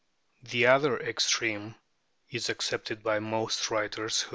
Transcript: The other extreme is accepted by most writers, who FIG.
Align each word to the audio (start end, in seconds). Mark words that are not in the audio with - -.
The 0.41 0.65
other 0.65 0.97
extreme 0.99 1.75
is 2.31 2.49
accepted 2.49 3.03
by 3.03 3.19
most 3.19 3.69
writers, 3.69 4.21
who 4.21 4.29
FIG. 4.29 4.29